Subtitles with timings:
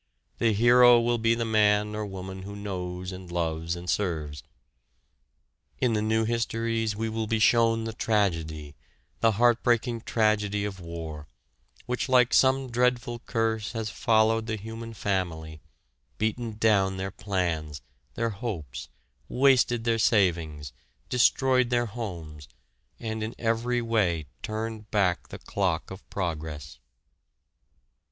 [0.39, 4.41] The hero will be the man or woman who knows and loves and serves.
[5.77, 8.73] In the new histories we will be shown the tragedy,
[9.19, 11.27] the heartbreaking tragedy of war,
[11.85, 15.61] which like some dreadful curse has followed the human family,
[16.17, 17.83] beaten down their plans,
[18.15, 18.89] their hopes,
[19.29, 20.73] wasted their savings,
[21.09, 22.47] destroyed their homes,
[22.99, 26.79] and in every way turned back the clock of progress.